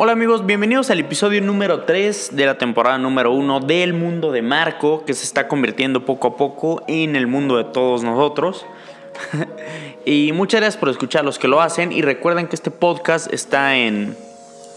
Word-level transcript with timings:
Hola 0.00 0.12
amigos, 0.12 0.46
bienvenidos 0.46 0.90
al 0.90 1.00
episodio 1.00 1.40
número 1.40 1.80
3 1.80 2.36
de 2.36 2.46
la 2.46 2.56
temporada 2.56 2.98
número 2.98 3.32
1 3.32 3.58
del 3.58 3.94
mundo 3.94 4.30
de 4.30 4.42
Marco, 4.42 5.04
que 5.04 5.12
se 5.12 5.24
está 5.24 5.48
convirtiendo 5.48 6.04
poco 6.04 6.28
a 6.28 6.36
poco 6.36 6.84
en 6.86 7.16
el 7.16 7.26
mundo 7.26 7.56
de 7.56 7.64
todos 7.64 8.04
nosotros. 8.04 8.64
y 10.06 10.30
muchas 10.32 10.60
gracias 10.60 10.78
por 10.78 10.90
escuchar 10.90 11.22
a 11.22 11.24
los 11.24 11.40
que 11.40 11.48
lo 11.48 11.60
hacen 11.60 11.90
y 11.90 12.02
recuerden 12.02 12.46
que 12.46 12.54
este 12.54 12.70
podcast 12.70 13.32
está 13.32 13.76
en 13.76 14.16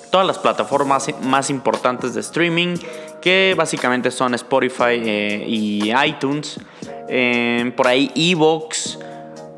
todas 0.09 0.25
las 0.25 0.39
plataformas 0.39 1.07
más 1.21 1.51
importantes 1.51 2.15
de 2.15 2.21
streaming, 2.21 2.77
que 3.21 3.53
básicamente 3.55 4.09
son 4.09 4.33
Spotify 4.33 4.95
eh, 5.05 5.45
y 5.47 5.91
iTunes, 6.03 6.59
eh, 7.07 7.71
por 7.77 7.87
ahí 7.87 8.11
Evox, 8.15 8.97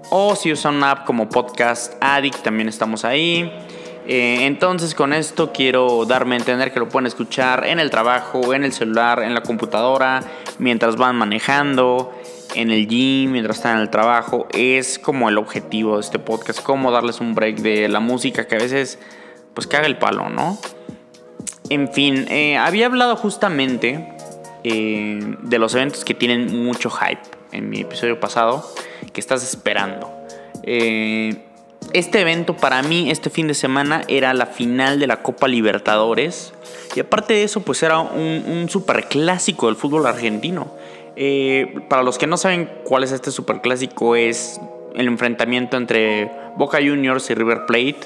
o 0.09 0.35
si 0.35 0.51
usan 0.51 0.75
una 0.75 0.91
app 0.91 1.05
como 1.05 1.29
Podcast 1.29 1.93
Addict, 2.01 2.43
también 2.43 2.67
estamos 2.67 3.05
ahí. 3.05 3.49
Eh, 4.05 4.45
entonces 4.45 4.95
con 4.95 5.13
esto 5.13 5.51
quiero 5.53 6.05
darme 6.05 6.35
a 6.35 6.39
entender 6.39 6.73
que 6.73 6.79
lo 6.79 6.89
pueden 6.89 7.07
escuchar 7.07 7.65
en 7.65 7.79
el 7.79 7.89
trabajo, 7.89 8.53
en 8.53 8.63
el 8.63 8.73
celular, 8.73 9.23
en 9.23 9.33
la 9.33 9.41
computadora, 9.41 10.21
mientras 10.59 10.97
van 10.97 11.15
manejando, 11.15 12.13
en 12.55 12.71
el 12.71 12.87
gym, 12.87 13.31
mientras 13.31 13.57
están 13.57 13.77
en 13.77 13.81
el 13.81 13.89
trabajo. 13.89 14.47
Es 14.51 14.99
como 14.99 15.29
el 15.29 15.37
objetivo 15.37 15.95
de 15.95 16.01
este 16.01 16.19
podcast, 16.19 16.61
como 16.61 16.91
darles 16.91 17.21
un 17.21 17.33
break 17.35 17.57
de 17.57 17.87
la 17.87 17.99
música 17.99 18.47
que 18.47 18.55
a 18.55 18.59
veces 18.59 18.99
pues 19.53 19.67
caga 19.67 19.85
el 19.85 19.97
palo, 19.97 20.29
¿no? 20.29 20.57
En 21.69 21.91
fin, 21.91 22.25
eh, 22.29 22.57
había 22.57 22.87
hablado 22.87 23.15
justamente 23.15 24.15
eh, 24.63 25.19
de 25.41 25.59
los 25.59 25.73
eventos 25.75 26.03
que 26.03 26.13
tienen 26.13 26.63
mucho 26.63 26.89
hype 26.89 27.21
en 27.51 27.69
mi 27.69 27.81
episodio 27.81 28.19
pasado, 28.19 28.69
que 29.11 29.21
estás 29.21 29.43
esperando. 29.43 30.11
Eh, 30.63 31.43
este 31.93 32.21
evento 32.21 32.57
para 32.57 32.81
mí 32.81 33.11
este 33.11 33.29
fin 33.29 33.47
de 33.47 33.53
semana 33.53 34.01
era 34.07 34.33
la 34.33 34.47
final 34.47 34.99
de 34.99 35.07
la 35.07 35.21
Copa 35.21 35.47
Libertadores. 35.47 36.53
Y 36.95 36.99
aparte 36.99 37.33
de 37.33 37.43
eso, 37.43 37.61
pues 37.61 37.83
era 37.83 37.99
un, 37.99 38.67
super 38.69 39.05
clásico 39.07 39.67
del 39.67 39.75
fútbol 39.75 40.05
argentino. 40.07 40.71
Eh, 41.15 41.81
para 41.89 42.01
los 42.01 42.17
que 42.17 42.27
no 42.27 42.37
saben 42.37 42.69
cuál 42.83 43.03
es 43.03 43.11
este 43.11 43.31
super 43.31 43.61
clásico, 43.61 44.15
es 44.15 44.59
el 44.95 45.07
enfrentamiento 45.07 45.77
entre 45.77 46.31
Boca 46.57 46.79
Juniors 46.79 47.29
y 47.29 47.35
River 47.35 47.65
Plate, 47.67 47.99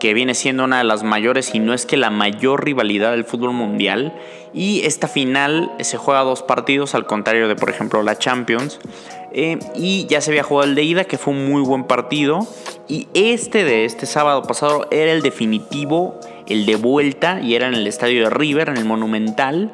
que 0.00 0.14
viene 0.14 0.34
siendo 0.34 0.64
una 0.64 0.78
de 0.78 0.84
las 0.84 1.02
mayores, 1.02 1.54
y 1.54 1.58
no 1.58 1.74
es 1.74 1.84
que 1.84 1.96
la 1.96 2.10
mayor 2.10 2.64
rivalidad 2.64 3.10
del 3.10 3.24
fútbol 3.24 3.52
mundial. 3.52 4.14
Y 4.54 4.82
esta 4.84 5.08
final 5.08 5.70
se 5.80 5.98
juega 5.98 6.22
dos 6.22 6.42
partidos, 6.42 6.94
al 6.94 7.04
contrario 7.04 7.48
de, 7.48 7.56
por 7.56 7.68
ejemplo, 7.68 8.02
la 8.02 8.16
Champions. 8.16 8.80
Eh, 9.32 9.58
y 9.74 10.06
ya 10.06 10.20
se 10.20 10.30
había 10.30 10.42
jugado 10.42 10.68
el 10.68 10.74
de 10.74 10.82
ida, 10.82 11.04
que 11.04 11.18
fue 11.18 11.34
un 11.34 11.48
muy 11.48 11.62
buen 11.62 11.84
partido. 11.84 12.46
Y 12.88 13.08
este 13.14 13.64
de 13.64 13.84
este 13.84 14.06
sábado 14.06 14.42
pasado 14.42 14.88
era 14.90 15.12
el 15.12 15.22
definitivo, 15.22 16.18
el 16.46 16.66
de 16.66 16.76
vuelta, 16.76 17.40
y 17.40 17.54
era 17.54 17.68
en 17.68 17.74
el 17.74 17.86
estadio 17.86 18.24
de 18.24 18.30
River, 18.30 18.70
en 18.70 18.78
el 18.78 18.84
Monumental. 18.84 19.72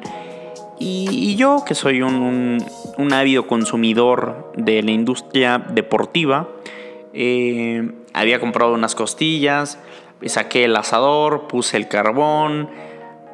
Y, 0.77 1.35
yo, 1.37 1.63
que 1.65 1.73
soy 1.73 2.01
un, 2.01 2.63
un, 2.97 3.13
ávido 3.13 3.47
consumidor 3.47 4.51
de 4.57 4.83
la 4.83 4.91
industria 4.91 5.57
deportiva, 5.57 6.49
eh, 7.13 7.91
había 8.13 8.41
comprado 8.41 8.73
unas 8.73 8.93
costillas, 8.93 9.79
saqué 10.25 10.65
el 10.65 10.75
asador, 10.75 11.47
puse 11.47 11.77
el 11.77 11.87
carbón, 11.87 12.69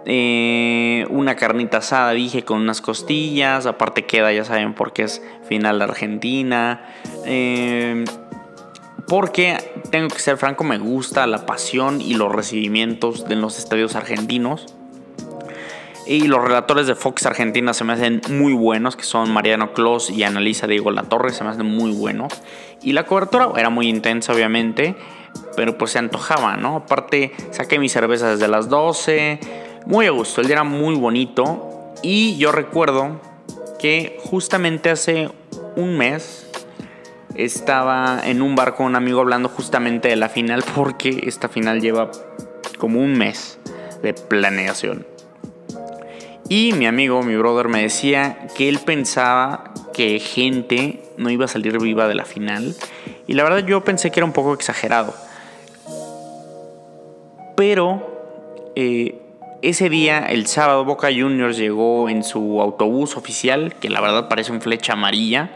eh, 0.05 1.05
una 1.09 1.35
carnita 1.35 1.77
asada, 1.77 2.11
dije, 2.11 2.43
con 2.43 2.61
unas 2.61 2.81
costillas. 2.81 3.65
Aparte 3.65 4.05
queda, 4.05 4.31
ya 4.33 4.43
saben, 4.43 4.73
porque 4.73 5.03
es 5.03 5.21
final 5.47 5.79
de 5.79 5.83
Argentina. 5.85 6.85
Eh, 7.25 8.03
porque, 9.07 9.57
tengo 9.89 10.07
que 10.07 10.19
ser 10.19 10.37
franco, 10.37 10.63
me 10.63 10.77
gusta 10.77 11.27
la 11.27 11.45
pasión 11.45 12.01
y 12.01 12.13
los 12.13 12.31
recibimientos 12.31 13.27
de 13.27 13.35
los 13.35 13.59
estadios 13.59 13.95
argentinos. 13.95 14.73
Y 16.07 16.27
los 16.27 16.41
relatores 16.41 16.87
de 16.87 16.95
Fox 16.95 17.25
Argentina 17.25 17.73
se 17.73 17.83
me 17.83 17.93
hacen 17.93 18.21
muy 18.29 18.53
buenos, 18.53 18.95
que 18.95 19.03
son 19.03 19.31
Mariano 19.31 19.73
Clos 19.73 20.09
y 20.09 20.23
Analisa 20.23 20.65
Diego 20.65 20.93
Torre 21.03 21.31
se 21.31 21.43
me 21.43 21.51
hacen 21.51 21.65
muy 21.65 21.91
buenos. 21.91 22.33
Y 22.81 22.93
la 22.93 23.05
cobertura 23.05 23.49
era 23.55 23.69
muy 23.69 23.87
intensa, 23.87 24.33
obviamente, 24.33 24.95
pero 25.55 25.77
pues 25.77 25.91
se 25.91 25.99
antojaba, 25.99 26.57
¿no? 26.57 26.77
Aparte, 26.77 27.33
saqué 27.51 27.79
mi 27.79 27.87
cerveza 27.87 28.31
desde 28.31 28.47
las 28.47 28.67
12 28.69 29.39
muy 29.85 30.05
a 30.05 30.11
gusto, 30.11 30.41
el 30.41 30.47
día 30.47 30.55
era 30.55 30.63
muy 30.63 30.95
bonito 30.95 31.93
y 32.01 32.37
yo 32.37 32.51
recuerdo 32.51 33.19
que 33.79 34.19
justamente 34.23 34.89
hace 34.89 35.29
un 35.75 35.97
mes 35.97 36.47
estaba 37.35 38.21
en 38.23 38.41
un 38.41 38.55
bar 38.55 38.75
con 38.75 38.87
un 38.87 38.95
amigo 38.95 39.21
hablando 39.21 39.49
justamente 39.49 40.09
de 40.09 40.15
la 40.15 40.29
final 40.29 40.63
porque 40.75 41.23
esta 41.25 41.49
final 41.49 41.81
lleva 41.81 42.11
como 42.77 42.99
un 42.99 43.17
mes 43.17 43.59
de 44.01 44.13
planeación. 44.13 45.05
Y 46.49 46.73
mi 46.73 46.85
amigo, 46.85 47.23
mi 47.23 47.37
brother, 47.37 47.69
me 47.69 47.83
decía 47.83 48.47
que 48.57 48.67
él 48.67 48.79
pensaba 48.79 49.73
que 49.93 50.19
gente 50.19 51.01
no 51.15 51.29
iba 51.29 51.45
a 51.45 51.47
salir 51.47 51.79
viva 51.79 52.09
de 52.09 52.15
la 52.15 52.25
final. 52.25 52.75
Y 53.25 53.33
la 53.33 53.43
verdad 53.43 53.59
yo 53.59 53.85
pensé 53.85 54.11
que 54.11 54.19
era 54.19 54.25
un 54.25 54.33
poco 54.33 54.53
exagerado. 54.53 55.13
Pero 57.55 58.71
eh, 58.75 59.20
ese 59.61 59.89
día, 59.89 60.19
el 60.19 60.47
sábado, 60.47 60.85
Boca 60.85 61.07
Juniors 61.07 61.57
llegó 61.57 62.09
en 62.09 62.23
su 62.23 62.61
autobús 62.61 63.15
oficial, 63.15 63.75
que 63.79 63.89
la 63.89 64.01
verdad 64.01 64.27
parece 64.27 64.51
un 64.51 64.61
flecha 64.61 64.93
amarilla, 64.93 65.51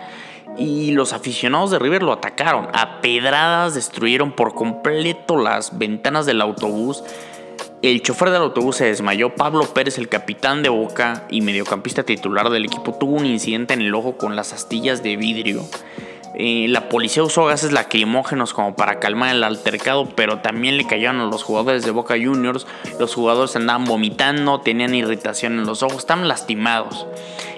y 0.57 0.91
los 0.91 1.11
aficionados 1.13 1.71
de 1.71 1.79
River 1.79 2.03
lo 2.03 2.13
atacaron. 2.13 2.67
A 2.73 3.01
pedradas 3.01 3.73
destruyeron 3.73 4.31
por 4.31 4.53
completo 4.53 5.37
las 5.37 5.77
ventanas 5.77 6.25
del 6.25 6.41
autobús. 6.41 7.03
El 7.81 8.01
chofer 8.01 8.29
del 8.29 8.43
autobús 8.43 8.77
se 8.77 8.85
desmayó. 8.85 9.35
Pablo 9.35 9.63
Pérez, 9.73 9.97
el 9.97 10.07
capitán 10.07 10.63
de 10.63 10.69
Boca 10.69 11.23
y 11.29 11.41
mediocampista 11.41 12.03
titular 12.03 12.49
del 12.49 12.65
equipo, 12.65 12.93
tuvo 12.93 13.15
un 13.15 13.25
incidente 13.25 13.73
en 13.73 13.81
el 13.81 13.93
ojo 13.95 14.17
con 14.17 14.35
las 14.35 14.53
astillas 14.53 15.03
de 15.03 15.17
vidrio. 15.17 15.63
Eh, 16.37 16.65
la 16.67 16.89
policía 16.89 17.23
usó 17.23 17.45
gases 17.45 17.71
lacrimógenos 17.71 18.53
como 18.53 18.75
para 18.75 18.99
calmar 18.99 19.33
el 19.33 19.43
altercado, 19.43 20.09
pero 20.15 20.39
también 20.39 20.75
le 20.77 20.85
cayeron 20.85 21.21
a 21.21 21.25
los 21.25 21.43
jugadores 21.43 21.85
de 21.85 21.91
Boca 21.91 22.15
Juniors. 22.15 22.67
Los 22.99 23.15
jugadores 23.15 23.55
andaban 23.55 23.85
vomitando, 23.85 24.59
tenían 24.59 24.93
irritación 24.93 25.53
en 25.53 25.65
los 25.65 25.81
ojos, 25.81 25.99
estaban 25.99 26.27
lastimados. 26.27 27.07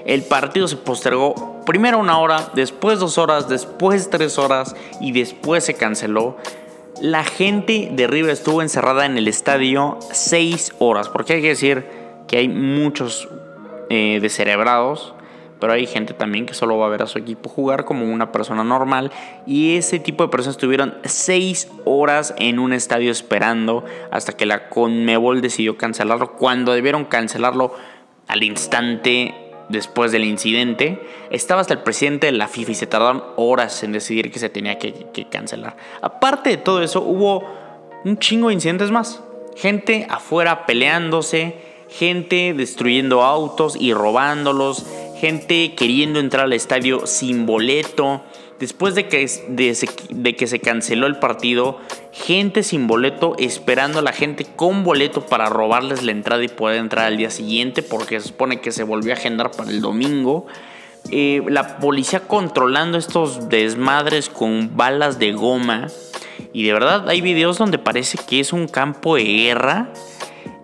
El 0.06 0.24
partido 0.24 0.68
se 0.68 0.78
postergó 0.78 1.64
primero 1.66 1.98
una 1.98 2.20
hora, 2.20 2.52
después 2.54 3.00
dos 3.00 3.18
horas, 3.18 3.50
después 3.50 4.10
tres 4.10 4.38
horas 4.38 4.76
y 5.02 5.12
después 5.12 5.64
se 5.64 5.74
canceló. 5.74 6.38
La 7.02 7.24
gente 7.24 7.90
de 7.92 8.08
River 8.08 8.32
estuvo 8.32 8.62
encerrada 8.62 9.06
en 9.06 9.18
el 9.18 9.28
estadio 9.28 9.98
seis 10.12 10.74
horas, 10.80 11.10
porque 11.10 11.34
hay 11.34 11.42
que 11.42 11.50
decir 11.50 11.86
que 12.28 12.38
hay 12.38 12.48
muchos 12.48 13.28
eh, 13.90 14.20
descerebrados 14.22 15.14
pero 15.60 15.74
hay 15.74 15.88
gente 15.88 16.14
también 16.14 16.46
que 16.46 16.54
solo 16.54 16.78
va 16.78 16.86
a 16.86 16.90
ver 16.90 17.02
a 17.02 17.08
su 17.08 17.18
equipo 17.18 17.50
jugar 17.50 17.86
como 17.86 18.06
una 18.06 18.32
persona 18.32 18.64
normal. 18.64 19.12
Y 19.46 19.76
ese 19.78 20.00
tipo 20.00 20.24
de 20.24 20.30
personas 20.30 20.56
estuvieron 20.56 20.96
seis 21.04 21.70
horas 21.86 22.34
en 22.38 22.60
un 22.60 22.74
estadio 22.74 23.12
esperando 23.12 23.84
hasta 24.12 24.34
que 24.34 24.46
la 24.46 24.70
Conmebol 24.70 25.42
decidió 25.42 25.78
cancelarlo. 25.78 26.34
Cuando 26.34 26.74
debieron 26.74 27.06
cancelarlo 27.06 27.74
al 28.28 28.44
instante 28.44 29.34
después 29.70 30.12
del 30.12 30.24
incidente, 30.24 31.02
estaba 31.30 31.62
hasta 31.62 31.74
el 31.74 31.82
presidente 31.82 32.28
de 32.28 32.34
la 32.34 32.48
FIFA 32.48 32.72
y 32.72 32.76
se 32.76 32.88
tardaron 32.88 33.24
horas 33.36 33.84
en 33.84 33.92
decidir 33.92 34.32
que 34.32 34.40
se 34.40 34.50
tenía 34.50 34.78
que, 34.78 34.94
que 35.14 35.28
cancelar. 35.28 35.76
Aparte 36.02 36.52
de 36.52 36.58
todo 36.58 36.82
eso, 36.82 37.02
hubo 37.02 37.44
un 38.06 38.18
chingo 38.20 38.48
de 38.48 38.54
incidentes 38.54 38.92
más. 38.92 39.24
Gente 39.56 40.06
afuera 40.10 40.66
peleándose, 40.66 41.58
gente 41.90 42.54
destruyendo 42.56 43.24
autos 43.24 43.76
y 43.80 43.94
robándolos 43.94 44.86
gente 45.20 45.76
queriendo 45.76 46.20
entrar 46.20 46.46
al 46.46 46.54
estadio 46.54 47.06
sin 47.06 47.46
boleto. 47.46 48.24
Después 48.60 48.96
de 48.96 49.08
que, 49.08 49.28
se 50.48 50.60
canceló 50.60 51.06
el 51.06 51.20
partido, 51.20 51.80
gente 52.12 52.64
sin 52.64 52.88
boleto 52.88 53.36
esperando 53.38 54.00
a 54.00 54.02
la 54.02 54.14
gente 54.14 54.46
con 54.46 54.84
boleto 54.84 55.28
para 55.28 55.48
robarles 55.48 56.02
la 56.02 56.12
entrada 56.12 56.44
y 56.44 56.48
poder 56.48 56.80
entrar 56.80 57.06
al 57.06 57.18
día 57.18 57.30
siguiente 57.30 57.84
porque 57.84 58.20
se 58.20 58.30
supone 58.30 58.60
que 58.60 58.72
se 58.72 58.84
volvió 58.84 59.14
a 59.14 59.16
agendar 59.16 59.52
para 59.52 59.70
el 59.70 59.82
domingo. 59.82 60.48
Eh, 61.12 61.44
la 61.48 61.78
policía 61.78 62.22
controlando 62.22 62.98
estos 62.98 63.48
desmadres 63.48 64.30
con 64.30 64.76
balas 64.76 65.20
de 65.20 65.34
goma. 65.34 65.88
Y 66.52 66.64
de 66.64 66.74
verdad 66.74 67.08
hay 67.10 67.22
videos 67.22 67.60
donde 67.60 67.78
parece 67.78 68.18
que 68.28 68.40
es 68.40 68.54
un 68.54 68.68
campo 68.68 69.16
de 69.16 69.24
guerra. 69.24 69.94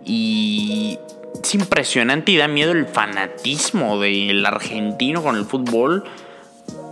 Y 0.04 0.98
es 1.41 1.56
impresionante 1.56 2.31
y 2.31 2.38
da 2.38 2.47
miedo 2.47 2.71
el 2.71 2.85
fanatismo 2.85 4.00
del 4.00 4.45
argentino 4.45 5.24
con 5.24 5.35
el 5.35 5.45
fútbol. 5.45 6.03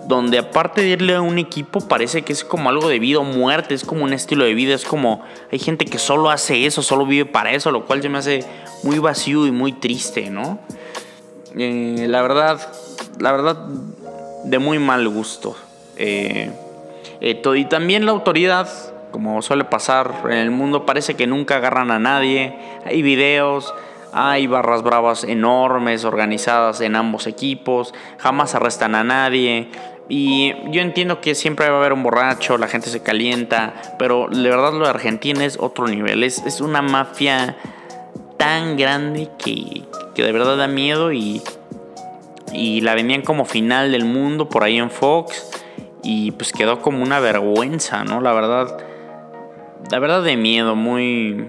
Donde 0.07 0.39
aparte 0.39 0.81
de 0.81 0.89
irle 0.89 1.15
a 1.15 1.21
un 1.21 1.37
equipo 1.37 1.87
parece 1.87 2.23
que 2.23 2.33
es 2.33 2.43
como 2.43 2.69
algo 2.69 2.89
de 2.89 2.99
vida 2.99 3.19
o 3.19 3.23
muerte, 3.23 3.75
es 3.75 3.85
como 3.85 4.03
un 4.03 4.13
estilo 4.13 4.43
de 4.43 4.53
vida, 4.53 4.73
es 4.73 4.83
como 4.83 5.23
hay 5.51 5.59
gente 5.59 5.85
que 5.85 5.99
solo 5.99 6.31
hace 6.31 6.65
eso, 6.65 6.81
solo 6.81 7.05
vive 7.05 7.25
para 7.25 7.51
eso, 7.51 7.71
lo 7.71 7.85
cual 7.85 8.01
se 8.01 8.09
me 8.09 8.17
hace 8.17 8.43
muy 8.83 8.97
vacío 8.99 9.45
y 9.45 9.51
muy 9.51 9.73
triste, 9.73 10.29
¿no? 10.29 10.59
Eh, 11.55 12.07
la 12.09 12.21
verdad, 12.23 12.59
la 13.19 13.31
verdad, 13.31 13.67
de 14.43 14.59
muy 14.59 14.79
mal 14.79 15.07
gusto. 15.07 15.55
Eh, 15.97 16.51
y 17.21 17.65
también 17.65 18.05
la 18.05 18.11
autoridad 18.11 18.67
como 19.11 19.41
suele 19.41 19.65
pasar 19.65 20.23
en 20.25 20.37
el 20.37 20.51
mundo, 20.51 20.85
parece 20.85 21.15
que 21.15 21.27
nunca 21.27 21.57
agarran 21.57 21.91
a 21.91 21.99
nadie. 21.99 22.55
Hay 22.85 23.01
videos, 23.01 23.73
hay 24.13 24.47
barras 24.47 24.83
bravas 24.83 25.23
enormes 25.23 26.05
organizadas 26.05 26.81
en 26.81 26.95
ambos 26.95 27.27
equipos, 27.27 27.93
jamás 28.17 28.55
arrestan 28.55 28.95
a 28.95 29.03
nadie. 29.03 29.69
Y 30.09 30.53
yo 30.71 30.81
entiendo 30.81 31.21
que 31.21 31.35
siempre 31.35 31.69
va 31.69 31.77
a 31.77 31.79
haber 31.79 31.93
un 31.93 32.03
borracho, 32.03 32.57
la 32.57 32.67
gente 32.67 32.89
se 32.89 33.01
calienta, 33.01 33.95
pero 33.97 34.27
de 34.29 34.49
verdad 34.49 34.73
lo 34.73 34.83
de 34.85 34.89
Argentina 34.89 35.45
es 35.45 35.57
otro 35.59 35.87
nivel. 35.87 36.23
Es, 36.23 36.45
es 36.45 36.59
una 36.59 36.81
mafia 36.81 37.55
tan 38.37 38.75
grande 38.75 39.29
que, 39.37 39.83
que 40.13 40.23
de 40.23 40.31
verdad 40.31 40.57
da 40.57 40.67
miedo 40.67 41.13
y, 41.13 41.41
y 42.51 42.81
la 42.81 42.95
vendían 42.95 43.21
como 43.21 43.45
final 43.45 43.91
del 43.91 44.03
mundo 44.03 44.49
por 44.49 44.63
ahí 44.63 44.77
en 44.77 44.89
Fox 44.89 45.49
y 46.03 46.31
pues 46.31 46.51
quedó 46.51 46.81
como 46.81 47.03
una 47.03 47.19
vergüenza, 47.19 48.03
¿no? 48.03 48.21
La 48.21 48.33
verdad, 48.33 48.77
la 49.89 49.99
verdad 49.99 50.23
de 50.23 50.37
miedo, 50.37 50.75
muy, 50.75 51.47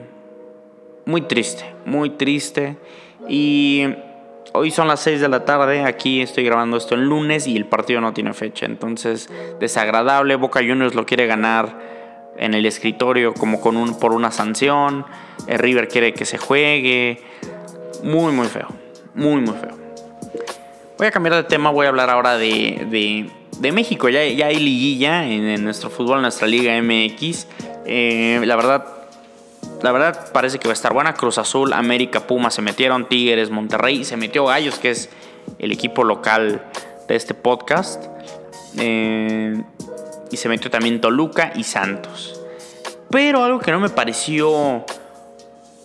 muy 1.04 1.22
triste, 1.22 1.64
muy 1.84 2.10
triste. 2.10 2.76
Y 3.28 3.86
hoy 4.52 4.70
son 4.70 4.88
las 4.88 5.00
6 5.00 5.20
de 5.20 5.28
la 5.28 5.44
tarde, 5.44 5.82
aquí 5.82 6.20
estoy 6.20 6.44
grabando 6.44 6.76
esto 6.76 6.94
el 6.94 7.02
lunes 7.08 7.46
y 7.46 7.56
el 7.56 7.66
partido 7.66 8.00
no 8.00 8.12
tiene 8.12 8.34
fecha, 8.34 8.66
entonces 8.66 9.30
desagradable, 9.60 10.36
Boca 10.36 10.60
Juniors 10.60 10.94
lo 10.94 11.06
quiere 11.06 11.26
ganar 11.26 12.32
en 12.36 12.54
el 12.54 12.66
escritorio 12.66 13.34
como 13.34 13.60
con 13.60 13.76
un, 13.76 13.98
por 13.98 14.12
una 14.12 14.30
sanción, 14.30 15.06
el 15.46 15.58
River 15.58 15.88
quiere 15.88 16.12
que 16.12 16.24
se 16.24 16.38
juegue, 16.38 17.20
muy 18.02 18.32
muy 18.32 18.46
feo, 18.46 18.68
muy 19.14 19.40
muy 19.40 19.54
feo. 19.54 19.78
Voy 20.98 21.06
a 21.06 21.10
cambiar 21.10 21.34
de 21.34 21.44
tema, 21.44 21.70
voy 21.70 21.86
a 21.86 21.88
hablar 21.88 22.10
ahora 22.10 22.36
de, 22.36 23.28
de, 23.58 23.72
México, 23.72 24.08
ya, 24.08 24.24
ya 24.24 24.46
hay 24.46 24.56
liguilla 24.56 25.26
en, 25.26 25.64
nuestro 25.64 25.90
fútbol, 25.90 26.16
en 26.16 26.22
nuestra 26.22 26.46
Liga 26.46 26.80
MX, 26.80 27.48
eh, 27.86 28.40
la 28.44 28.56
verdad 28.56 29.01
la 29.82 29.92
verdad 29.92 30.32
parece 30.32 30.58
que 30.58 30.68
va 30.68 30.72
a 30.72 30.74
estar 30.74 30.92
buena. 30.92 31.14
Cruz 31.14 31.38
Azul, 31.38 31.72
América, 31.72 32.26
Puma 32.26 32.50
se 32.50 32.62
metieron, 32.62 33.08
Tigres, 33.08 33.50
Monterrey, 33.50 34.04
se 34.04 34.16
metió 34.16 34.46
Gallos, 34.46 34.78
que 34.78 34.90
es 34.90 35.08
el 35.58 35.72
equipo 35.72 36.04
local 36.04 36.64
de 37.08 37.16
este 37.16 37.34
podcast. 37.34 38.04
Eh, 38.78 39.62
y 40.30 40.36
se 40.36 40.48
metió 40.48 40.70
también 40.70 41.00
Toluca 41.00 41.52
y 41.54 41.64
Santos. 41.64 42.40
Pero 43.10 43.44
algo 43.44 43.60
que 43.60 43.70
no 43.70 43.80
me 43.80 43.90
pareció 43.90 44.84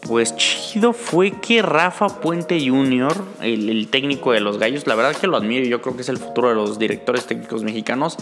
pues 0.07 0.35
chido 0.37 0.93
fue 0.93 1.31
que 1.41 1.61
Rafa 1.61 2.07
Puente 2.07 2.65
Jr., 2.65 3.13
el, 3.41 3.87
técnico 3.89 4.31
de 4.31 4.39
los 4.39 4.57
Gallos, 4.57 4.87
la 4.87 4.95
verdad 4.95 5.15
que 5.15 5.27
lo 5.27 5.35
admiro, 5.35 5.65
yo 5.65 5.81
creo 5.81 5.95
que 5.95 6.01
es 6.01 6.09
el 6.09 6.17
futuro 6.17 6.49
de 6.49 6.55
los 6.55 6.79
directores 6.79 7.25
técnicos 7.25 7.63
mexicanos, 7.63 8.15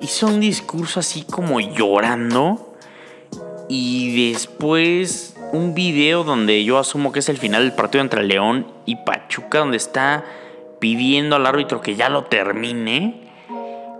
hizo 0.00 0.26
un 0.26 0.40
discurso 0.40 0.98
así 0.98 1.22
como 1.22 1.60
llorando 1.60 2.73
y 3.68 4.32
después 4.32 5.36
un 5.52 5.74
video 5.74 6.24
donde 6.24 6.64
yo 6.64 6.78
asumo 6.78 7.12
que 7.12 7.20
es 7.20 7.28
el 7.28 7.38
final 7.38 7.62
del 7.62 7.72
partido 7.72 8.02
entre 8.02 8.24
León 8.24 8.66
y 8.84 8.96
Pachuca, 8.96 9.58
donde 9.60 9.76
está 9.76 10.24
pidiendo 10.78 11.36
al 11.36 11.46
árbitro 11.46 11.80
que 11.80 11.96
ya 11.96 12.08
lo 12.08 12.24
termine. 12.24 13.22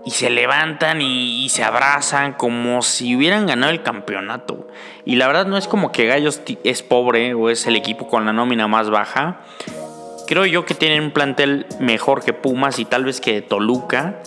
Y 0.07 0.11
se 0.11 0.29
levantan 0.29 1.01
y, 1.01 1.49
se 1.49 1.63
abrazan 1.63 2.33
como 2.33 2.83
si 2.83 3.15
hubieran 3.15 3.47
ganado 3.47 3.71
el 3.71 3.81
campeonato. 3.81 4.67
Y 5.03 5.15
la 5.15 5.25
verdad 5.25 5.47
no 5.47 5.57
es 5.57 5.67
como 5.67 5.91
que 5.91 6.05
Gallos 6.05 6.41
es 6.63 6.83
pobre 6.83 7.33
o 7.33 7.49
es 7.49 7.65
el 7.65 7.75
equipo 7.75 8.07
con 8.07 8.23
la 8.23 8.31
nómina 8.31 8.67
más 8.67 8.91
baja. 8.91 9.41
Creo 10.27 10.45
yo 10.45 10.63
que 10.63 10.75
tienen 10.75 11.05
un 11.05 11.11
plantel 11.11 11.65
mejor 11.79 12.23
que 12.23 12.33
Pumas 12.33 12.77
y 12.77 12.85
tal 12.85 13.05
vez 13.05 13.19
que 13.19 13.41
Toluca. 13.41 14.21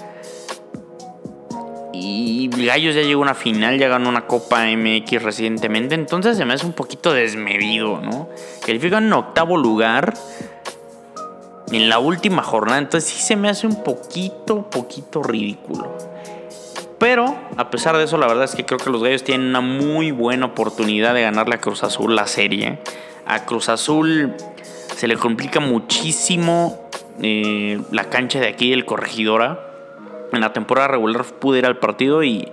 Y 2.00 2.48
Gallos 2.48 2.94
ya 2.94 3.02
llegó 3.02 3.20
a 3.20 3.24
una 3.24 3.34
final, 3.34 3.78
ya 3.78 3.88
ganó 3.88 4.08
una 4.08 4.26
Copa 4.26 4.64
MX 4.64 5.22
recientemente. 5.22 5.94
Entonces 5.94 6.36
se 6.36 6.44
me 6.44 6.54
hace 6.54 6.64
un 6.64 6.72
poquito 6.72 7.12
desmedido, 7.12 8.00
¿no? 8.00 8.28
Califican 8.64 9.06
en 9.06 9.12
octavo 9.12 9.56
lugar 9.56 10.14
en 11.72 11.88
la 11.88 11.98
última 11.98 12.42
jornada. 12.42 12.78
Entonces 12.78 13.10
sí 13.10 13.20
se 13.20 13.36
me 13.36 13.48
hace 13.48 13.66
un 13.66 13.82
poquito, 13.82 14.70
poquito 14.70 15.22
ridículo. 15.22 15.96
Pero 16.98 17.36
a 17.56 17.70
pesar 17.70 17.96
de 17.96 18.04
eso, 18.04 18.16
la 18.16 18.26
verdad 18.26 18.44
es 18.44 18.54
que 18.54 18.64
creo 18.64 18.78
que 18.78 18.90
los 18.90 19.02
Gallos 19.02 19.24
tienen 19.24 19.48
una 19.48 19.60
muy 19.60 20.10
buena 20.10 20.46
oportunidad 20.46 21.14
de 21.14 21.22
ganarle 21.22 21.56
a 21.56 21.60
Cruz 21.60 21.82
Azul 21.82 22.14
la 22.14 22.26
serie. 22.26 22.78
A 23.26 23.44
Cruz 23.44 23.68
Azul 23.68 24.34
se 24.96 25.08
le 25.08 25.16
complica 25.16 25.60
muchísimo 25.60 26.88
eh, 27.20 27.80
la 27.90 28.04
cancha 28.04 28.40
de 28.40 28.48
aquí 28.48 28.70
del 28.70 28.84
Corregidora 28.84 29.67
en 30.32 30.40
la 30.40 30.52
temporada 30.52 30.88
regular 30.88 31.24
pude 31.24 31.58
ir 31.58 31.66
al 31.66 31.78
partido 31.78 32.22
y, 32.22 32.50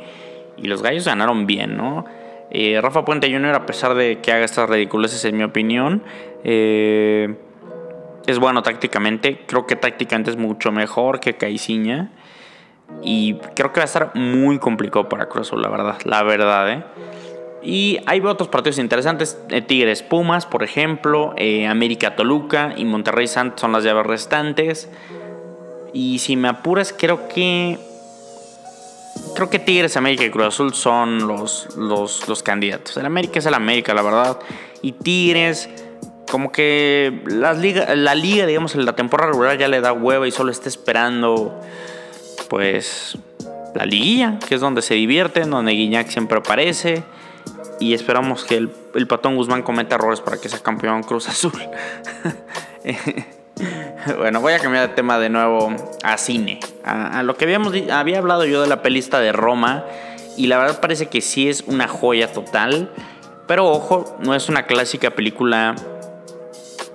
los 0.57 0.81
gallos 0.81 1.05
ganaron 1.05 1.45
bien, 1.45 1.75
¿no? 1.75 2.05
Eh, 2.49 2.79
Rafa 2.81 3.03
Puente 3.03 3.29
Jr., 3.29 3.55
a 3.55 3.65
pesar 3.65 3.93
de 3.95 4.19
que 4.19 4.31
haga 4.31 4.45
estas 4.45 4.69
ridiculeces, 4.69 5.25
en 5.25 5.35
mi 5.35 5.43
opinión, 5.43 6.01
eh, 6.45 7.35
es 8.25 8.39
bueno 8.39 8.63
tácticamente. 8.63 9.41
Creo 9.45 9.67
que 9.67 9.75
tácticamente 9.75 10.31
es 10.31 10.37
mucho 10.37 10.71
mejor 10.71 11.19
que 11.19 11.35
Caiciña. 11.35 12.11
Y 13.03 13.35
creo 13.55 13.73
que 13.73 13.79
va 13.79 13.83
a 13.83 13.85
estar 13.85 14.15
muy 14.15 14.59
complicado 14.59 15.09
para 15.09 15.27
Cruz 15.27 15.51
la 15.53 15.67
verdad. 15.67 15.97
La 16.05 16.23
verdad, 16.23 16.71
¿eh? 16.71 16.83
Y 17.61 17.99
hay 18.05 18.21
otros 18.21 18.47
partidos 18.47 18.77
interesantes. 18.77 19.37
Tigres 19.67 20.03
Pumas, 20.03 20.45
por 20.45 20.63
ejemplo. 20.63 21.33
América 21.67 22.15
Toluca 22.15 22.73
y 22.77 22.85
Monterrey 22.85 23.27
Santos 23.27 23.59
son 23.59 23.71
las 23.71 23.83
llaves 23.83 24.05
restantes. 24.05 24.89
Y 25.95 26.19
si 26.19 26.35
me 26.35 26.49
apuras, 26.49 26.93
creo 26.95 27.29
que. 27.29 27.79
Creo 29.33 29.49
que 29.49 29.59
Tigres, 29.59 29.95
América 29.95 30.25
y 30.25 30.29
Cruz 30.29 30.47
Azul 30.47 30.73
son 30.73 31.25
los, 31.25 31.73
los, 31.77 32.43
candidatos. 32.43 32.97
El 32.97 33.05
América 33.05 33.39
es 33.39 33.45
el 33.45 33.53
América, 33.53 33.93
la 33.93 34.01
verdad. 34.01 34.37
Y 34.81 34.91
Tigres, 34.91 35.69
como 36.29 36.51
que 36.51 37.21
las 37.27 37.59
liga, 37.59 37.95
la 37.95 38.13
liga, 38.13 38.45
digamos, 38.45 38.75
en 38.75 38.85
la 38.85 38.93
temporada 38.93 39.31
regular 39.31 39.57
ya 39.57 39.69
le 39.69 39.79
da 39.79 39.93
hueva 39.93 40.27
y 40.27 40.31
solo 40.31 40.51
está 40.51 40.67
esperando, 40.67 41.61
pues, 42.49 43.17
la 43.73 43.85
liguilla, 43.85 44.37
que 44.45 44.55
es 44.55 44.61
donde 44.61 44.81
se 44.81 44.95
divierten, 44.95 45.49
donde 45.49 45.71
Guiñac 45.71 46.09
siempre 46.09 46.39
aparece. 46.39 47.03
Y 47.79 47.93
esperamos 47.93 48.43
que 48.43 48.57
el, 48.57 48.69
el 48.95 49.07
Patón 49.07 49.37
Guzmán 49.37 49.63
cometa 49.63 49.95
errores 49.95 50.19
para 50.19 50.41
que 50.41 50.49
sea 50.49 50.59
campeón 50.59 51.03
Cruz 51.03 51.29
Azul. 51.29 51.53
Bueno, 54.17 54.41
voy 54.41 54.53
a 54.53 54.59
cambiar 54.59 54.89
de 54.89 54.95
tema 54.95 55.19
de 55.19 55.29
nuevo 55.29 55.73
a 56.03 56.17
cine. 56.17 56.59
A, 56.83 57.23
lo 57.23 57.35
que 57.35 57.45
habíamos 57.45 57.73
había 57.91 58.19
hablado 58.19 58.45
yo 58.45 58.61
de 58.61 58.67
la 58.67 58.81
pelista 58.81 59.19
de 59.19 59.31
Roma. 59.31 59.85
Y 60.37 60.47
la 60.47 60.57
verdad 60.57 60.79
parece 60.81 61.07
que 61.07 61.21
sí 61.21 61.49
es 61.49 61.61
una 61.61 61.87
joya 61.87 62.31
total. 62.31 62.91
Pero 63.47 63.67
ojo, 63.67 64.17
no 64.19 64.35
es 64.35 64.49
una 64.49 64.63
clásica 64.63 65.11
película 65.11 65.75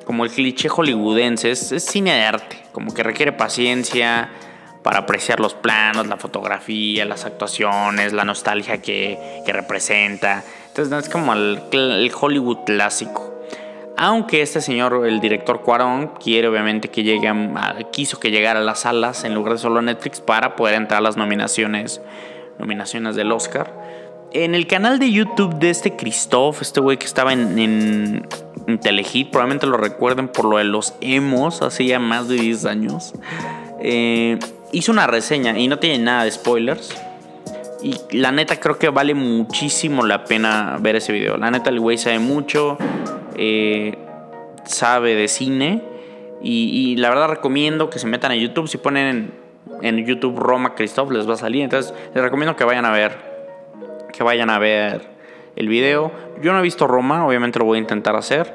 como 0.05 0.25
el 0.25 0.31
cliché 0.31 0.69
hollywoodense. 0.69 1.51
Es, 1.51 1.69
cine 1.85 2.13
de 2.15 2.23
arte. 2.23 2.63
Como 2.73 2.95
que 2.95 3.03
requiere 3.03 3.33
paciencia 3.33 4.31
para 4.83 5.01
apreciar 5.01 5.41
los 5.41 5.55
planos, 5.55 6.07
la 6.07 6.17
fotografía, 6.17 7.05
las 7.05 7.25
actuaciones, 7.25 8.13
la 8.13 8.25
nostalgia 8.25 8.81
que, 8.81 9.43
representa. 9.47 10.45
Entonces 10.69 10.91
no 10.91 10.99
es 10.99 11.09
como 11.09 11.33
el 11.33 12.13
Hollywood 12.19 12.59
clásico. 12.65 13.40
Aunque 14.03 14.41
este 14.41 14.63
señor, 14.63 15.07
el 15.07 15.21
director 15.21 15.61
Cuarón, 15.61 16.13
quiere 16.19 16.49
obviamente 16.49 16.89
que 16.89 17.03
llegue 17.03 17.29
a, 17.29 17.77
quiso 17.93 18.19
que 18.19 18.31
llegara 18.31 18.61
a 18.61 18.63
las 18.63 18.81
salas 18.81 19.25
en 19.25 19.35
lugar 19.35 19.53
de 19.53 19.59
solo 19.59 19.81
a 19.81 19.83
Netflix 19.83 20.23
para 20.23 20.57
poder 20.57 20.77
entrar 20.77 21.01
a 21.01 21.03
las 21.03 21.19
nominaciones, 21.19 22.01
nominaciones 22.59 23.15
del 23.15 23.31
Oscar. 23.31 23.71
En 24.33 24.55
el 24.55 24.67
canal 24.67 24.99
de 24.99 25.13
YouTube 25.13 25.57
de 25.57 25.69
este 25.69 25.97
Christoph, 25.97 26.63
este 26.63 26.81
güey 26.81 26.97
que 26.97 27.05
estaba 27.05 27.35
en, 27.35 27.59
en, 27.59 28.79
Telehit, 28.81 29.31
probablemente 29.31 29.67
lo 29.67 29.77
recuerden 29.77 30.29
por 30.29 30.47
lo 30.47 30.57
de 30.57 30.65
los 30.65 30.95
emos, 31.03 31.61
hace 31.61 31.85
ya 31.85 31.99
más 31.99 32.27
de 32.27 32.37
10 32.37 32.65
años. 32.65 33.13
Eh, 33.83 34.39
hizo 34.73 34.93
una 34.93 35.09
reseña 35.09 35.59
y 35.59 35.69
no 35.69 35.79
tiene 35.79 36.03
nada 36.03 36.25
de 36.25 36.31
spoilers. 36.31 36.97
Y 37.83 37.97
la 38.17 38.33
neta 38.33 38.59
creo 38.61 38.79
que 38.79 38.89
vale 38.89 39.13
muchísimo 39.13 40.07
la 40.07 40.25
pena 40.25 40.79
ver 40.81 40.97
ese 40.97 41.13
video. 41.13 41.37
La 41.37 41.51
neta 41.51 41.69
el 41.69 41.81
güey 41.81 41.99
sabe 41.99 42.19
mucho. 42.19 42.79
Eh, 43.43 43.97
sabe 44.65 45.15
de 45.15 45.27
cine. 45.27 45.83
Y, 46.43 46.97
la 46.97 47.09
verdad 47.09 47.29
recomiendo 47.29 47.91
que 47.91 47.99
se 47.99 48.07
metan 48.07 48.33
a 48.33 48.37
YouTube. 48.37 48.69
Si 48.69 48.79
ponen 48.79 49.33
en, 49.83 50.07
YouTube 50.07 50.39
Roma 50.39 50.75
Christoph 50.75 51.11
les 51.11 51.29
va 51.29 51.35
a 51.35 51.39
salir. 51.39 51.63
Entonces 51.63 51.95
les 52.15 52.23
recomiendo 52.23 52.55
que 52.55 52.65
vayan 52.65 52.85
a 52.85 52.93
ver. 52.93 53.17
Que 54.13 54.23
vayan 54.23 54.51
a 54.51 54.59
ver 54.59 55.09
el 55.57 55.69
video. 55.69 56.13
Yo 56.43 56.53
no 56.53 56.61
he 56.61 56.63
visto 56.63 56.87
Roma, 56.87 57.27
obviamente 57.27 57.59
lo 57.59 57.65
voy 57.65 57.79
a 57.79 57.81
intentar 57.81 58.15
hacer. 58.15 58.55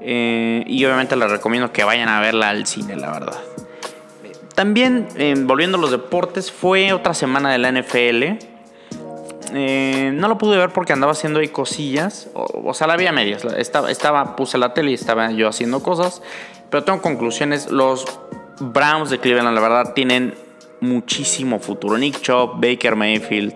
Eh, 0.00 0.64
y 0.66 0.84
obviamente 0.84 1.16
les 1.16 1.30
recomiendo 1.30 1.72
que 1.72 1.84
vayan 1.84 2.08
a 2.08 2.20
verla 2.20 2.50
al 2.50 2.66
cine, 2.66 2.96
la 2.96 3.10
verdad. 3.12 3.38
También, 4.54 5.08
eh, 5.16 5.34
volviendo 5.36 5.78
a 5.78 5.80
los 5.80 5.90
deportes, 5.90 6.52
fue 6.52 6.92
otra 6.92 7.14
semana 7.14 7.50
de 7.52 7.58
la 7.58 7.68
NFL. 7.72 8.53
Eh, 9.56 10.10
no 10.12 10.26
lo 10.26 10.36
pude 10.36 10.58
ver 10.58 10.70
porque 10.70 10.92
andaba 10.92 11.12
haciendo 11.12 11.38
ahí 11.38 11.48
cosillas. 11.48 12.28
O, 12.34 12.74
sea, 12.74 12.86
la 12.86 12.96
vi 12.96 13.06
a 13.06 13.12
medias. 13.12 13.44
Estaba, 13.44 13.90
estaba, 13.90 14.36
puse 14.36 14.58
la 14.58 14.74
tele 14.74 14.90
y 14.90 14.94
estaba 14.94 15.30
yo 15.30 15.48
haciendo 15.48 15.82
cosas. 15.82 16.22
Pero 16.70 16.82
tengo 16.82 17.00
conclusiones. 17.00 17.70
Los 17.70 18.04
Browns 18.58 19.10
de 19.10 19.18
Cleveland, 19.18 19.54
la 19.54 19.60
verdad, 19.60 19.94
tienen 19.94 20.34
muchísimo 20.80 21.60
futuro. 21.60 21.96
Nick 21.96 22.20
Chubb, 22.20 22.60
Baker 22.60 22.96
Mayfield, 22.96 23.54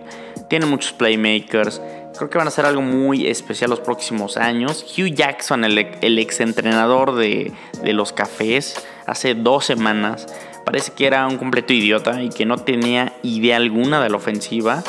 tienen 0.49 0.69
muchos 0.69 0.93
playmakers. 0.93 1.81
Creo 2.17 2.29
que 2.29 2.37
van 2.37 2.47
a 2.47 2.51
ser 2.51 2.65
algo 2.65 2.81
muy 2.81 3.27
especial 3.27 3.69
los 3.69 3.81
próximos 3.81 4.37
años. 4.37 4.85
Hugh 4.97 5.13
Jackson, 5.13 5.65
el, 5.65 5.77
el 6.01 6.17
exentrenador 6.17 7.15
de, 7.15 7.51
de 7.83 7.93
los 7.93 8.13
cafés, 8.13 8.87
hace 9.05 9.35
dos 9.35 9.65
semanas 9.65 10.27
parece 10.69 10.91
que 10.91 11.07
era 11.07 11.25
un 11.25 11.37
completo 11.37 11.73
idiota 11.73 12.21
y 12.21 12.29
que 12.29 12.45
no 12.45 12.57
tenía 12.57 13.13
idea 13.23 13.57
alguna 13.57 14.03
de 14.03 14.09
la 14.09 14.17
ofensiva. 14.17 14.83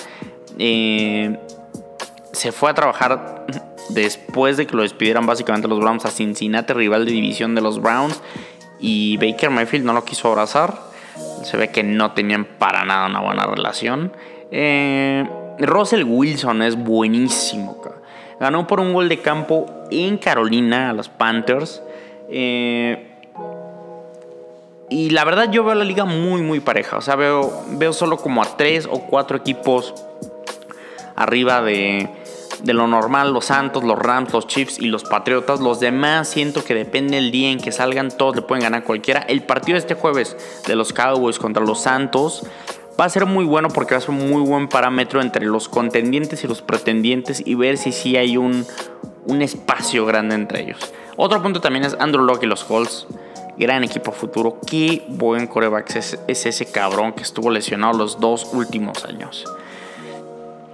Eh, 0.62 1.38
se 2.32 2.52
fue 2.52 2.70
a 2.70 2.74
trabajar 2.74 3.46
después 3.88 4.58
de 4.58 4.66
que 4.66 4.76
lo 4.76 4.82
despidieran 4.82 5.24
básicamente 5.24 5.66
los 5.66 5.80
Browns 5.80 6.04
a 6.04 6.10
Cincinnati, 6.10 6.74
rival 6.74 7.06
de 7.06 7.12
división 7.12 7.54
de 7.54 7.62
los 7.62 7.80
Browns. 7.80 8.20
Y 8.78 9.16
Baker 9.16 9.50
Mayfield 9.50 9.84
no 9.84 9.94
lo 9.94 10.04
quiso 10.04 10.28
abrazar. 10.28 10.78
Se 11.42 11.56
ve 11.56 11.70
que 11.70 11.82
no 11.82 12.12
tenían 12.12 12.44
para 12.44 12.84
nada 12.84 13.06
una 13.06 13.20
buena 13.20 13.46
relación. 13.46 14.12
Eh, 14.50 15.28
Russell 15.58 16.04
Wilson 16.04 16.62
es 16.62 16.76
buenísimo. 16.76 17.80
Ganó 18.38 18.66
por 18.66 18.80
un 18.80 18.92
gol 18.92 19.08
de 19.08 19.20
campo 19.20 19.66
en 19.90 20.18
Carolina 20.18 20.90
a 20.90 20.92
los 20.92 21.08
Panthers. 21.08 21.82
Eh, 22.30 23.06
y 24.90 25.10
la 25.10 25.24
verdad 25.24 25.50
yo 25.50 25.64
veo 25.64 25.74
la 25.74 25.84
liga 25.84 26.04
muy, 26.04 26.42
muy 26.42 26.60
pareja. 26.60 26.98
O 26.98 27.00
sea, 27.00 27.16
veo, 27.16 27.64
veo 27.72 27.92
solo 27.92 28.18
como 28.18 28.42
a 28.42 28.56
tres 28.56 28.88
o 28.90 29.00
cuatro 29.00 29.36
equipos 29.36 29.94
arriba 31.22 31.62
de, 31.62 32.08
lo 32.64 32.86
normal. 32.86 33.32
Los 33.32 33.46
Santos, 33.46 33.84
los 33.84 33.98
Rams, 33.98 34.32
los 34.32 34.46
Chiefs 34.46 34.78
y 34.78 34.86
los 34.86 35.04
Patriotas. 35.04 35.60
Los 35.60 35.80
demás 35.80 36.28
siento 36.28 36.64
que 36.64 36.74
depende 36.74 37.18
el 37.18 37.30
día 37.30 37.50
en 37.50 37.60
que 37.60 37.72
salgan. 37.72 38.10
Todos 38.10 38.36
le 38.36 38.42
pueden 38.42 38.64
ganar 38.64 38.84
cualquiera. 38.84 39.20
El 39.20 39.42
partido 39.42 39.74
de 39.74 39.80
este 39.80 39.94
jueves 39.94 40.36
de 40.66 40.76
los 40.76 40.92
Cowboys 40.92 41.38
contra 41.38 41.64
los 41.64 41.82
Santos 41.82 42.46
va 43.00 43.04
a 43.04 43.08
ser 43.08 43.26
muy 43.26 43.44
bueno 43.44 43.68
porque 43.68 43.94
va 43.94 43.98
a 43.98 44.00
ser 44.00 44.10
un 44.10 44.28
muy 44.28 44.42
buen 44.42 44.68
parámetro 44.68 45.20
entre 45.20 45.46
los 45.46 45.68
contendientes 45.68 46.44
y 46.44 46.48
los 46.48 46.62
pretendientes 46.62 47.42
y 47.44 47.54
ver 47.54 47.78
si 47.78 47.92
sí 47.92 48.16
hay 48.16 48.36
un, 48.36 48.66
un 49.26 49.42
espacio 49.42 50.04
grande 50.06 50.34
entre 50.34 50.62
ellos. 50.62 50.92
Otro 51.16 51.42
punto 51.42 51.60
también 51.60 51.84
es 51.84 51.96
Andrew 51.98 52.24
Locke 52.24 52.44
y 52.44 52.46
los 52.46 52.64
Colts 52.64 53.06
gran 53.60 53.84
equipo 53.84 54.10
futuro. 54.10 54.58
Qué 54.66 55.04
buen 55.06 55.46
coreback 55.46 55.94
es, 55.96 56.18
ese 56.26 56.66
cabrón 56.66 57.12
que 57.12 57.22
estuvo 57.22 57.50
lesionado 57.50 57.96
los 57.96 58.18
dos 58.18 58.48
últimos 58.54 59.04
años. 59.04 59.44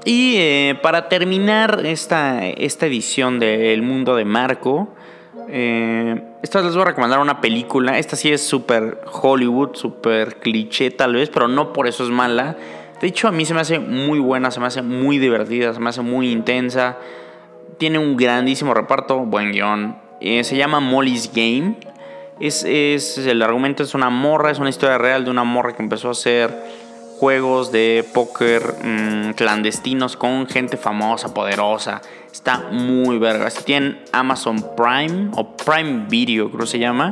Y 0.07 0.37
eh, 0.37 0.79
para 0.83 1.09
terminar 1.09 1.85
esta, 1.85 2.47
esta 2.47 2.87
edición 2.87 3.41
de 3.41 3.75
El 3.75 3.83
Mundo 3.83 4.15
de 4.15 4.25
Marco, 4.25 4.95
eh, 5.49 6.23
les 6.43 6.75
voy 6.75 6.83
a 6.83 6.85
recomendar 6.85 7.19
una 7.19 7.41
película. 7.41 7.99
Esta 7.99 8.15
sí 8.15 8.31
es 8.31 8.47
súper 8.47 9.01
Hollywood, 9.21 9.75
súper 9.75 10.37
cliché 10.37 10.93
tal 10.93 11.15
vez, 11.15 11.29
pero 11.29 11.49
no 11.49 11.73
por 11.73 11.89
eso 11.89 12.05
es 12.05 12.11
mala. 12.11 12.57
De 13.01 13.09
hecho, 13.09 13.27
a 13.27 13.33
mí 13.33 13.45
se 13.45 13.53
me 13.53 13.61
hace 13.61 13.81
muy 13.81 14.21
buena, 14.21 14.53
se 14.53 14.61
me 14.61 14.67
hace 14.67 14.81
muy 14.81 15.19
divertida, 15.19 15.75
se 15.75 15.81
me 15.81 15.89
hace 15.89 16.03
muy 16.03 16.31
intensa. 16.31 16.99
Tiene 17.77 17.99
un 17.99 18.17
grandísimo 18.17 18.75
reparto, 18.75 19.19
buen 19.19 19.51
guion. 19.51 19.99
Eh, 20.21 20.45
se 20.45 20.57
llama 20.57 20.79
Molly's 20.79 21.33
Game. 21.35 21.79
Es, 22.39 22.63
el 22.63 23.43
argumento 23.43 23.83
es 23.83 23.93
una 23.95 24.11
morra, 24.11 24.53
es 24.53 24.61
una 24.61 24.69
historia 24.69 24.99
real 24.99 25.25
de 25.25 25.33
una 25.33 25.43
morra 25.43 25.75
que 25.75 25.83
empezó 25.83 26.09
a 26.09 26.13
hacer 26.13 26.86
juegos 27.19 27.73
de 27.73 28.05
póker 28.13 28.77
mm, 28.83 29.33
clandestinos 29.33 30.17
con 30.17 30.47
gente 30.47 30.77
famosa, 30.77 31.33
poderosa. 31.33 32.03
Está 32.31 32.69
muy 32.71 33.19
verga. 33.19 33.49
Si 33.51 33.65
tienen 33.65 34.03
Amazon 34.13 34.65
Prime 34.77 35.31
o 35.35 35.57
Prime 35.57 36.07
Video, 36.09 36.49
creo 36.49 36.61
que 36.61 36.67
se 36.67 36.79
llama, 36.79 37.11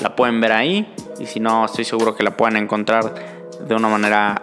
la 0.00 0.14
pueden 0.14 0.40
ver 0.40 0.52
ahí. 0.52 0.94
Y 1.18 1.26
si 1.26 1.40
no, 1.40 1.64
estoy 1.64 1.84
seguro 1.84 2.14
que 2.14 2.22
la 2.22 2.36
pueden 2.36 2.56
encontrar 2.56 3.14
de 3.66 3.74
una 3.74 3.88
manera 3.88 4.42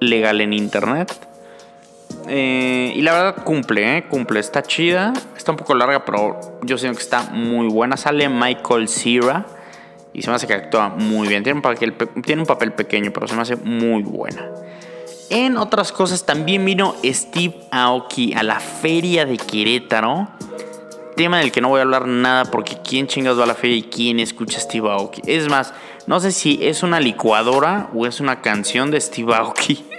legal 0.00 0.40
en 0.40 0.52
internet. 0.52 1.12
Eh, 2.28 2.92
y 2.94 3.02
la 3.02 3.12
verdad 3.12 3.44
cumple, 3.44 3.96
¿eh? 3.96 4.04
cumple. 4.08 4.40
Está 4.40 4.62
chida. 4.62 5.12
Está 5.36 5.52
un 5.52 5.56
poco 5.56 5.74
larga, 5.74 6.04
pero 6.04 6.38
yo 6.62 6.76
siento 6.76 6.98
que 6.98 7.04
está 7.04 7.22
muy 7.22 7.68
buena. 7.68 7.96
Sale 7.96 8.28
Michael 8.28 8.88
Cera 8.88 9.46
y 10.14 10.22
se 10.22 10.30
me 10.30 10.36
hace 10.36 10.46
que 10.46 10.54
actúa 10.54 10.90
muy 10.90 11.28
bien. 11.28 11.42
Tiene 11.42 11.56
un, 11.56 12.46
papel, 12.46 12.72
pequeño, 12.72 13.12
pero 13.12 13.26
se 13.26 13.34
me 13.34 13.42
hace 13.42 13.56
muy 13.56 14.02
buena. 14.02 14.46
En 15.30 15.56
otras 15.56 15.92
cosas, 15.92 16.26
también 16.26 16.64
vino 16.64 16.94
Steve 17.04 17.54
Aoki 17.70 18.34
a 18.34 18.42
la 18.42 18.60
feria 18.60 19.24
de 19.24 19.38
Querétaro. 19.38 20.28
Tema 21.16 21.38
del 21.38 21.52
que 21.52 21.60
no 21.60 21.68
voy 21.68 21.78
a 21.78 21.82
hablar 21.82 22.06
nada 22.06 22.46
porque 22.46 22.78
quién 22.82 23.06
chingados 23.06 23.38
va 23.38 23.44
a 23.44 23.46
la 23.46 23.54
feria 23.54 23.76
y 23.76 23.82
quién 23.84 24.20
escucha 24.20 24.58
a 24.58 24.60
Steve 24.60 24.90
Aoki. 24.90 25.22
Es 25.26 25.48
más, 25.48 25.72
no 26.06 26.20
sé 26.20 26.32
si 26.32 26.58
es 26.62 26.82
una 26.82 27.00
licuadora 27.00 27.88
o 27.94 28.06
es 28.06 28.20
una 28.20 28.40
canción 28.40 28.90
de 28.90 29.00
Steve 29.00 29.34
Aoki. 29.34 29.86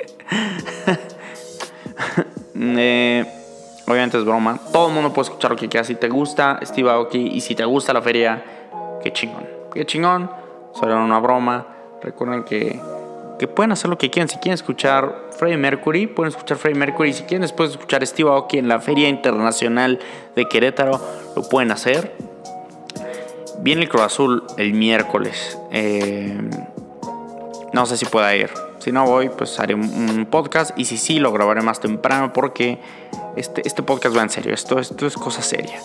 Eh, 2.66 3.26
obviamente 3.88 4.18
es 4.18 4.24
broma. 4.24 4.58
Todo 4.72 4.88
el 4.88 4.94
mundo 4.94 5.12
puede 5.12 5.28
escuchar 5.28 5.52
lo 5.52 5.58
que 5.58 5.68
quiera. 5.68 5.84
Si 5.84 5.96
te 5.96 6.08
gusta 6.08 6.60
Steve 6.64 6.90
Aoki 6.90 7.20
y 7.20 7.42
si 7.42 7.56
te 7.56 7.66
gusta 7.66 7.92
la 7.92 8.02
feria, 8.02 8.42
qué 9.04 9.12
chingón 9.12 9.63
qué 9.74 9.86
chingón, 9.86 10.30
solo 10.74 11.04
una 11.04 11.20
broma. 11.20 11.68
Recuerden 12.02 12.44
que, 12.44 12.80
que 13.40 13.48
pueden 13.48 13.72
hacer 13.72 13.90
lo 13.90 13.98
que 13.98 14.10
quieran. 14.10 14.30
Si 14.30 14.38
quieren 14.38 14.54
escuchar 14.54 15.30
Freddie 15.38 15.58
Mercury, 15.58 16.08
pueden 16.08 16.32
escuchar 16.32 16.58
Freddie 16.58 16.80
Mercury. 16.80 17.14
Si 17.14 17.24
quieren 17.24 17.42
después 17.42 17.72
escuchar 17.72 18.06
Steve 18.06 18.30
Aoki 18.30 18.58
en 18.58 18.68
la 18.68 18.80
Feria 18.80 19.10
Internacional 19.10 20.00
de 20.36 20.46
Querétaro, 20.46 21.00
lo 21.36 21.44
pueden 21.50 21.72
hacer. 21.72 22.16
Viene 23.60 23.84
el 23.84 23.90
Cruz 23.90 24.04
Azul 24.04 24.44
el 24.58 24.74
miércoles. 24.74 25.58
Eh, 25.72 26.38
no 27.72 27.86
sé 27.86 27.98
si 27.98 28.06
pueda 28.06 28.36
ir. 28.36 28.50
Si 28.80 28.92
no 28.92 29.06
voy, 29.06 29.30
pues 29.30 29.60
haré 29.60 29.76
un, 29.76 30.28
podcast. 30.30 30.78
Y 30.78 30.86
si 30.86 30.98
sí, 30.98 31.20
lo 31.20 31.32
grabaré 31.32 31.62
más 31.62 31.80
temprano 31.80 32.34
porque 32.34 32.80
este, 33.38 33.66
este 33.66 33.82
podcast 33.82 34.16
va 34.16 34.22
en 34.22 34.30
serio. 34.30 34.54
Esto, 34.54 34.80
esto 34.80 35.08
es 35.08 35.16
cosa 35.16 35.42
seria. 35.42 35.80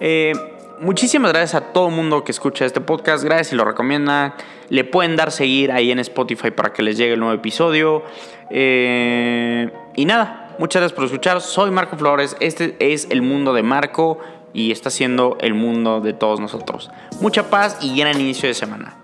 Eh, 0.00 0.32
muchísimas 0.80 1.32
gracias 1.32 1.62
a 1.62 1.72
todo 1.72 1.88
el 1.88 1.94
mundo 1.94 2.24
que 2.24 2.32
escucha 2.32 2.64
este 2.64 2.80
podcast. 2.80 3.24
Gracias 3.24 3.52
y 3.52 3.56
lo 3.56 3.64
recomienda. 3.64 4.36
Le 4.68 4.84
pueden 4.84 5.16
dar 5.16 5.30
seguir 5.32 5.72
ahí 5.72 5.90
en 5.90 5.98
Spotify 5.98 6.50
para 6.50 6.72
que 6.72 6.82
les 6.82 6.96
llegue 6.96 7.14
el 7.14 7.20
nuevo 7.20 7.34
episodio. 7.34 8.02
Eh, 8.50 9.70
y 9.96 10.04
nada, 10.04 10.54
muchas 10.58 10.80
gracias 10.80 10.96
por 10.96 11.04
escuchar. 11.04 11.40
Soy 11.40 11.70
Marco 11.70 11.96
Flores. 11.96 12.36
Este 12.40 12.76
es 12.80 13.08
el 13.10 13.22
mundo 13.22 13.52
de 13.52 13.62
Marco 13.62 14.18
y 14.52 14.72
está 14.72 14.90
siendo 14.90 15.38
el 15.40 15.54
mundo 15.54 16.00
de 16.00 16.12
todos 16.12 16.40
nosotros. 16.40 16.90
Mucha 17.20 17.50
paz 17.50 17.78
y 17.80 17.98
gran 17.98 18.20
inicio 18.20 18.48
de 18.48 18.54
semana. 18.54 18.97